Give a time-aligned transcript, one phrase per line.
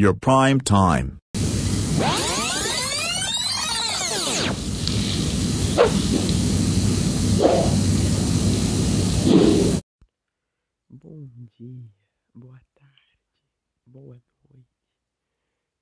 [0.00, 1.20] Your prime time.
[10.88, 11.92] Bom dia,
[12.34, 13.20] boa tarde,
[13.84, 14.64] boa noite.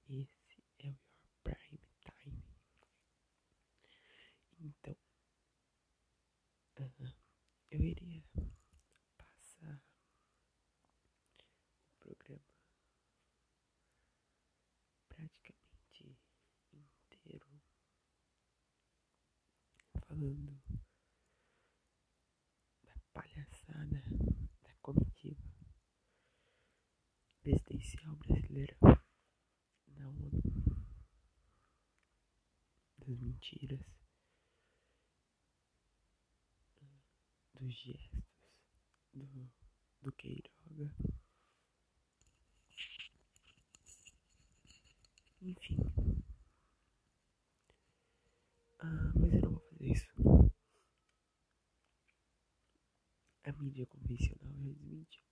[0.08, 0.96] Esse é o Your
[1.44, 2.42] Prime Time.
[4.60, 4.96] Então,
[6.80, 7.14] ah,
[7.70, 8.07] eu iria
[20.28, 20.60] falando.
[22.82, 24.02] Da palhaçada
[24.62, 25.42] da comitiva
[27.42, 28.76] presidencial brasileira.
[29.96, 30.30] Na ONU,
[32.98, 33.80] das mentiras,
[37.54, 38.22] dos gestos.
[39.14, 39.50] Do,
[40.02, 40.94] do Queiroga.
[45.40, 45.78] Enfim.
[48.80, 50.06] Ah, mas eu não vou fazer isso.
[53.44, 55.22] A mídia convencional já desmentiu.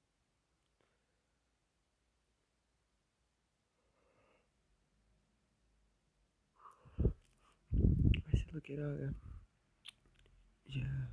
[8.24, 9.14] Marcelo Queiroga
[10.66, 11.10] já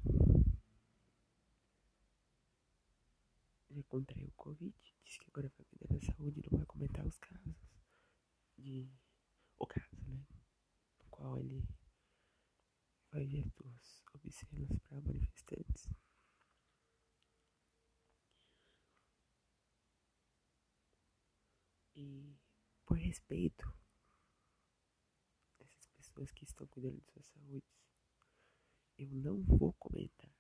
[3.70, 7.18] já contraiu o Covid, disse que agora vai cuidar da saúde não vai comentar os
[7.18, 7.56] casos
[8.58, 8.88] de
[9.58, 10.26] o caso, né?
[11.00, 11.64] No qual ele
[13.10, 15.90] faz gestos obscenos para manifestantes.
[21.96, 22.36] E
[22.86, 23.72] por respeito
[25.60, 27.70] dessas pessoas que estão cuidando de suas saúdes,
[28.98, 30.36] eu não vou comentar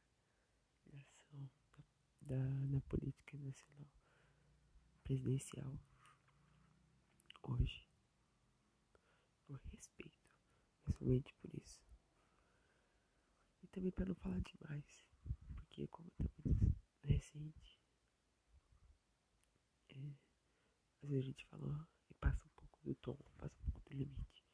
[0.91, 3.87] a ação da, da, na política nacional
[5.03, 5.79] presidencial
[7.43, 7.87] hoje.
[9.45, 10.17] Por respeito,
[10.97, 11.79] somente por isso.
[13.61, 15.05] E também para não falar demais,
[15.53, 17.79] porque como tá muito recente,
[19.89, 20.15] é,
[21.03, 24.45] às vezes a gente fala e passa um pouco do tom, passa um pouco limite.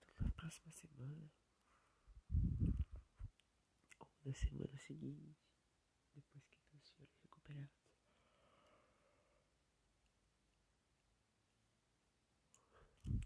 [0.00, 1.32] Então na próxima semana,
[3.98, 5.36] ou na semana seguinte,
[6.14, 7.82] depois que todos estiverem recuperados,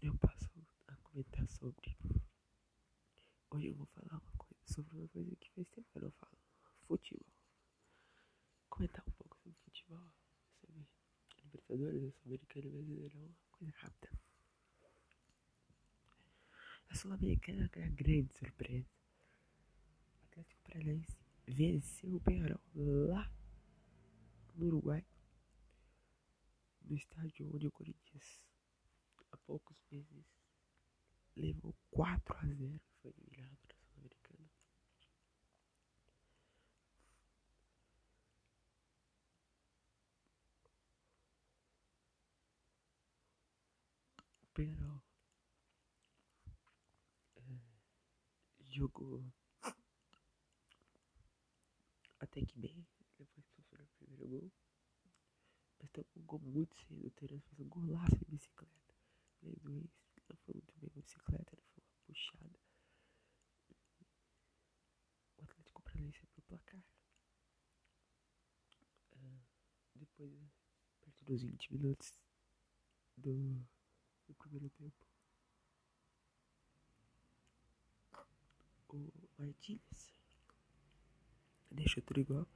[0.01, 0.49] eu passo
[0.87, 1.97] a comentar sobre.
[3.49, 6.11] Hoje eu vou falar uma coisa sobre uma coisa que faz tempo que eu não
[6.11, 6.37] falo.
[6.87, 7.33] Futebol.
[8.69, 10.13] Comentar um pouco sobre futebol,
[11.69, 14.19] Libertadores, eu sou americano e brasileirão, uma coisa rápida.
[16.89, 18.89] A Sul-Americana é a grande surpresa.
[20.21, 23.29] O Atlético Paranaense venceu o Penharol lá
[24.55, 25.05] no Uruguai,
[26.83, 28.41] no estádio onde o Corinthians
[29.31, 30.25] há poucos meses
[31.35, 34.49] levou 4 a 0 e foi eliminado na Sul-Americana.
[44.57, 45.03] O Penharol
[47.35, 47.59] é,
[48.59, 49.23] jogou
[52.19, 54.51] até que bem, depois que sofreu o primeiro gol.
[55.79, 58.95] Mas tomou um gol muito cedo, o Terence fez um golaço de bicicleta.
[59.43, 59.91] Lei do ex,
[60.27, 62.59] não foi muito bem a bicicleta, ele foi uma puxada.
[65.37, 66.83] O Atlético Paranaense abriu o placar.
[69.17, 69.39] Ah,
[69.93, 70.33] depois,
[70.99, 72.11] perto dos 20 minutos
[73.15, 73.63] do,
[74.27, 75.05] do primeiro tempo,
[78.89, 80.13] o Martínez
[81.71, 82.47] deixou tudo igual.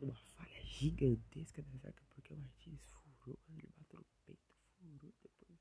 [0.00, 4.42] Uma falha gigantesca da zaga, porque o Martins furou, ele bateu no peito,
[4.78, 5.60] furou depois.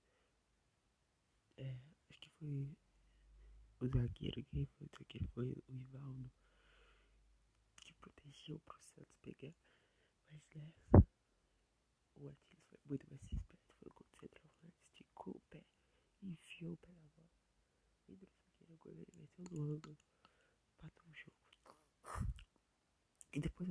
[1.57, 1.77] É,
[2.09, 2.75] acho que foi
[3.79, 5.27] o zagueiro, quem foi o zagueiro?
[5.33, 6.31] Foi o Ivaldo,
[7.77, 9.53] que protegeu pro Santos pegar.
[10.29, 11.07] Mas nessa,
[12.15, 15.63] o Martins foi muito mais esperto, foi contra o centroavante, esticou o pé,
[16.23, 17.29] enfiou o pé na bola.
[18.07, 19.97] Entrou o zagueiro, o goleiro meteu no ângulo,
[20.73, 21.41] empatou o jogo.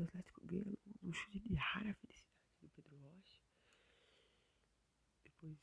[0.01, 3.43] E depois o Atlético ganha um chute de rara felicidade do Pedro Rocha.
[5.25, 5.59] Depois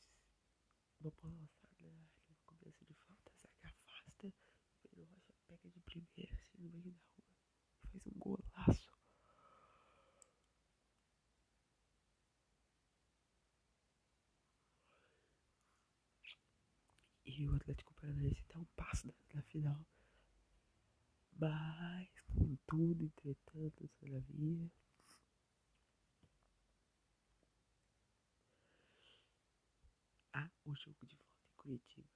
[1.00, 1.90] uma bola lançada
[2.28, 4.28] no começo de falta, zaga afasta.
[4.28, 4.32] O
[4.82, 7.24] Pedro Rocha pega de primeira assim no meio da rua.
[7.90, 8.98] Faz um golaço.
[17.24, 19.84] E o Atlético Paranaense dá um passo na, na final.
[21.40, 24.72] Mas, contudo, entretanto, todavia,
[29.04, 32.08] disputar o jogo de volta em Curitiba.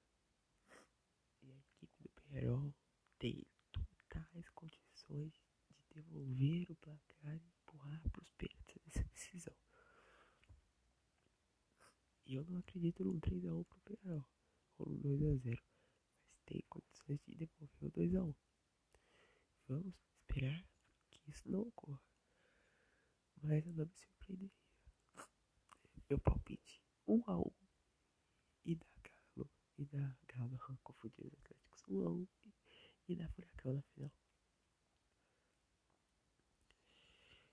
[1.40, 2.74] E a equipe do Penharol
[3.20, 5.32] tem totais condições
[5.70, 9.56] de devolver o placar e empurrar para os pênaltis nessa decisão.
[12.26, 14.28] E eu não acredito num 3x1 pro Penharol,
[14.78, 15.62] ou num 2x0,
[16.28, 18.34] mas tem condições de devolver o 2x1.
[19.72, 20.68] Vamos esperar
[21.08, 22.02] que isso não ocorra.
[23.42, 24.52] Mas eu não me surpreenderia.
[26.10, 27.54] Meu palpite 1x1
[28.66, 32.28] e da Galo, e da Galo, confundi os Atléticos, 1x1
[33.08, 34.12] e da Furacão na final.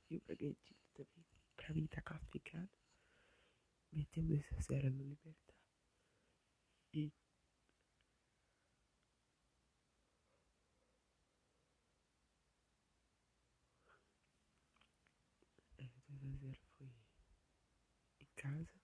[0.10, 1.26] E o Bragantino também,
[1.56, 2.70] pra mim, tá classificado.
[3.94, 5.58] Meteu 2x0 no Libertar.
[6.92, 7.14] E
[16.20, 16.92] 2x0 foi
[18.20, 18.80] em casa.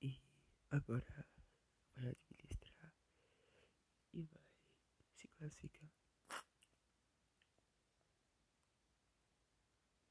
[0.00, 0.20] E
[0.70, 1.26] agora
[1.94, 2.92] vai administrar
[4.12, 4.42] e vai
[5.16, 5.90] se classificar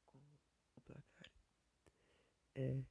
[0.06, 0.20] com
[0.76, 1.32] o placar
[2.56, 2.84] é,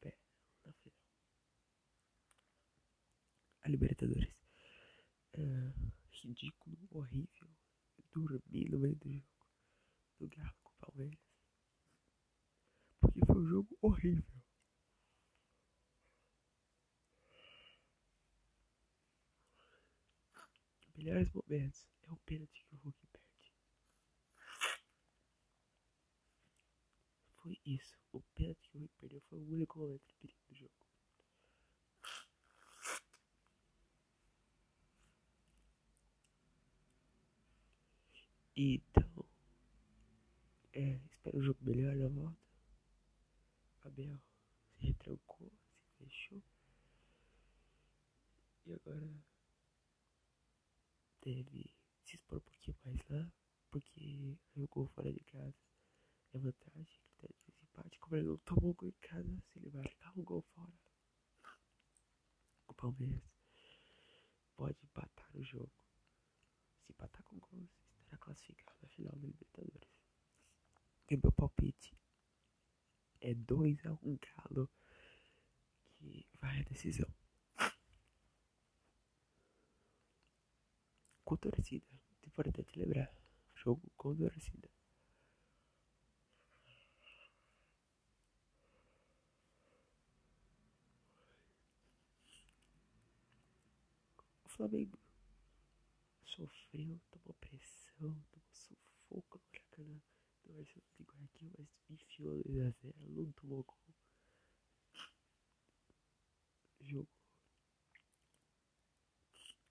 [0.00, 0.16] pé
[0.62, 0.98] tá final.
[3.62, 4.34] A Libertadores.
[5.32, 5.72] É,
[6.22, 7.48] ridículo, horrível.
[8.12, 9.46] Dormi no meio do jogo.
[10.18, 11.18] Do Galo com o Palmeiras.
[13.00, 14.42] Porque foi um jogo horrível.
[20.96, 23.23] Melhores momentos é o pênalti que o Hulk perde.
[27.44, 27.98] Foi isso.
[28.10, 30.72] O pênalti que o Hulk perdeu foi o único momento de perigo do jogo.
[38.56, 39.26] Então,
[40.72, 42.38] é, espero um jogo melhor na volta.
[43.82, 44.18] Abel
[44.70, 45.52] se retrancou,
[45.82, 46.42] se fechou.
[48.64, 49.22] E agora
[51.20, 51.70] deve
[52.06, 53.30] se expor um pouquinho mais lá,
[53.70, 55.54] porque jogou fora de casa.
[56.32, 57.04] É vantagem,
[58.00, 60.72] Como ele não tomou gol em casa, se ele marcar um gol fora,
[62.68, 63.22] o Palmeiras
[64.56, 65.72] pode empatar o jogo.
[66.84, 69.88] Se empatar com gols, estará classificado na final da Libertadores.
[71.08, 71.96] E meu palpite
[73.20, 74.70] é 2x1 um Galo
[75.96, 77.08] que vai à decisão.
[81.24, 81.86] Com torcida,
[82.22, 83.10] importante lembrar.
[83.54, 84.68] Jogo com torcida.
[94.56, 95.00] Flamengo
[96.24, 100.00] sofreu, tomou pressão, tomou sufoco no Maracanã
[100.44, 103.94] do Arsenal de Guayaquil, mas enfiou 2x0, não tomou gol.
[106.80, 107.08] Jogo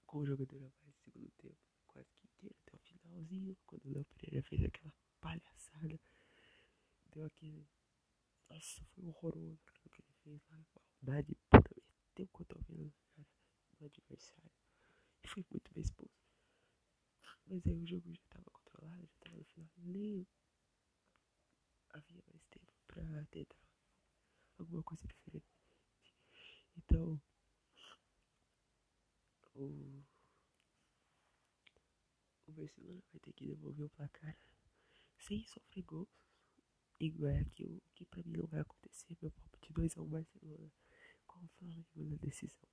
[0.06, 1.58] com o jogador a mais no segundo tempo,
[1.88, 6.00] quase que inteiro, até o finalzinho, quando o Léo Pereira fez aquela palhaçada,
[7.06, 7.66] deu aquele.
[8.50, 11.74] Nossa, foi horroroso aquilo que ele fez lá, maldade puta,
[12.06, 13.28] meteu o cotovelo no cara,
[13.80, 14.52] no adversário,
[15.26, 16.24] e foi muito bem expulso.
[17.46, 20.28] Mas aí o jogo já estava controlado, já estava no final, nem
[21.90, 23.58] havia mais tempo pra tentar
[24.58, 25.48] alguma coisa diferente.
[26.78, 27.22] Então,
[29.56, 30.04] o,
[32.48, 34.38] o Barcelona vai ter que devolver o placar
[35.20, 36.10] sem sofrer gols.
[37.00, 39.18] Igual é aquilo que pra mim não vai acontecer.
[39.22, 40.72] Meu palpite 2x1 Barcelona
[41.28, 41.50] com o
[41.94, 42.70] Flamengo decisão.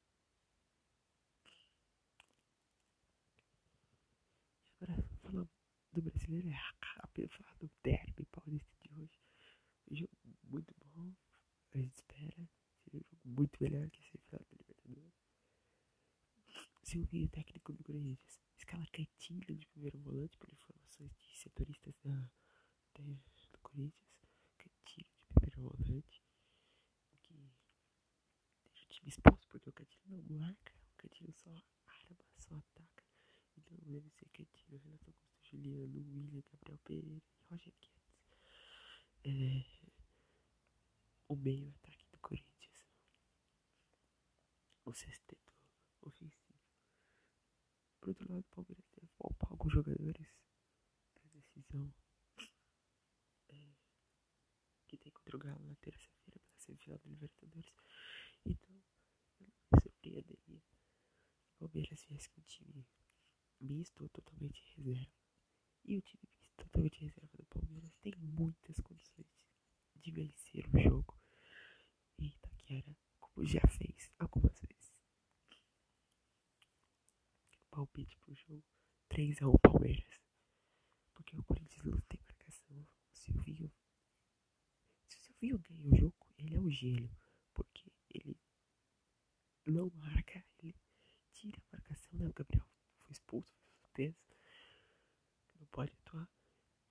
[4.80, 5.48] E agora, falar
[5.92, 9.20] do brasileiro é falar do derby paulista de hoje.
[9.90, 11.12] Um jogo muito bom.
[11.74, 12.48] A gente espera.
[12.84, 15.14] Seria um jogo muito melhor que esse final da Libertadores.
[16.82, 22.30] Silvinho, técnico do Corinthians, escala Caetinho de primeiro volante por informações de setoristas da,
[22.94, 24.18] da, do Corinthians.
[24.58, 26.22] Caetinho de primeiro volante.
[27.22, 27.34] Que
[28.64, 30.72] deixa o time exposto porque o Caetinho não marca.
[30.94, 33.09] O Caetinho só arma, só ataca.
[33.70, 38.10] Ser Caetinho, Renato Augusto, Juliano, William, Gabriel Pereira e Roger Guedes.
[39.24, 39.64] É,
[41.28, 42.86] o meio ataque do Corinthians.
[44.84, 45.54] O sexteto
[46.00, 46.58] ofensivo.
[48.00, 50.28] Por outro lado, o Palmeiras deve poupar alguns jogadores
[51.14, 51.94] pra decisão
[53.50, 53.74] é,
[54.88, 57.72] que tem contra o Galo na terça-feira pela semifinal da Libertadores.
[58.44, 58.82] Então,
[59.38, 62.86] eu não me surpreenderia se o Palmeiras viesse com um time
[63.80, 65.10] misto ou totalmente reserva.
[65.86, 69.26] E o time misto totalmente reserva do Palmeiras tem muitas condições
[69.96, 71.18] de vencer o jogo
[72.18, 74.92] em Itaquera, como já fez algumas vezes.
[77.70, 78.64] Palpite pro jogo
[79.08, 80.20] 3x1 Palmeiras.
[81.14, 82.86] Porque o Corinthians não tem marcação.
[83.10, 83.72] O Silvinho.
[85.08, 87.10] Se o Silvinho ganha o jogo, ele é um gênio.
[87.54, 88.38] Porque ele
[89.64, 90.76] não marca, ele
[91.32, 92.28] tira a marcação, né?
[92.28, 92.66] O Gabriel
[93.00, 94.36] foi expulso, foi suspenso.
[95.58, 96.28] Não pode atuar.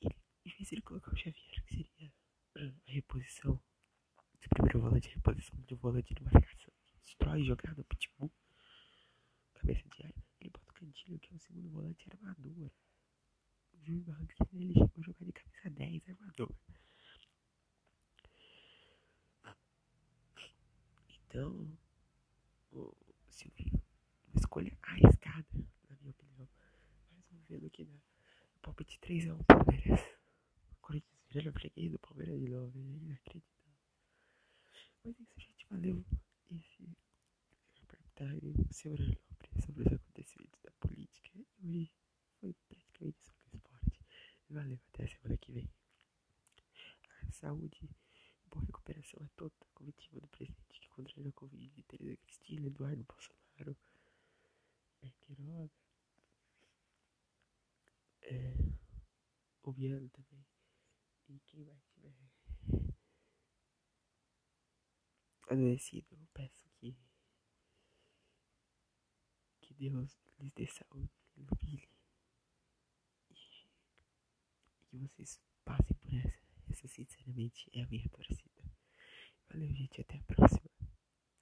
[0.02, 2.14] E em vez de ele colocar o Xavier, que seria
[2.56, 7.84] a reposição do primeiro volante, a reposição de um volante de marcação, destrói jogar no
[7.84, 8.32] pitbull,
[9.54, 12.72] cabeça de área, ele bota o cantilho, que é o segundo volante armador.
[13.74, 16.54] O Júlio Barranquilla, ele chegou a jogar de camisa 10, armador.
[21.30, 21.78] Então,
[22.72, 22.96] o
[23.30, 23.82] Silvinho,
[24.28, 25.48] uma escolha arriscada,
[25.88, 26.50] na minha opinião.
[27.12, 28.00] Mas vamos ver no que dá.
[28.56, 30.02] O palpite 3 é o Palmeiras.
[30.72, 32.78] O Corinthians virando freguês do Palmeiras de novo.
[32.80, 33.78] É inacreditável.
[35.04, 35.49] Mas é isso, gente.
[35.80, 36.04] Valeu.
[36.52, 36.94] Esse
[37.74, 39.18] reportagem sobre
[39.64, 41.40] sobre os acontecimentos da política.
[41.62, 41.90] E hoje
[42.42, 44.00] foi praticamente sobre esporte.
[44.50, 44.78] Valeu.
[44.90, 45.70] Até a semana que vem.
[47.30, 47.90] A saúde
[48.48, 53.06] boa recuperação a toda a comitiva do presidente que contraiu a Covid, Tereza Cristina, Eduardo
[53.06, 53.78] Bolsonaro,
[55.02, 55.72] é, Queiroga,
[58.24, 58.54] é,
[59.64, 60.46] o Viano também,
[61.30, 62.29] e quem mais tiver
[65.54, 66.98] adoecido, eu peço que
[69.62, 71.90] que Deus lhes dê saúde, ilumine
[73.30, 73.36] e,
[74.88, 76.40] que vocês passem por essa.
[76.72, 78.64] Essa, sinceramente, é a minha torcida.
[79.52, 80.02] Valeu, gente.
[80.02, 80.70] Até a próxima.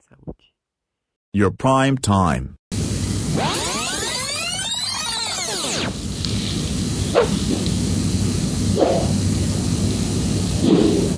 [0.00, 0.54] Saúde.
[1.34, 2.56] Your prime time.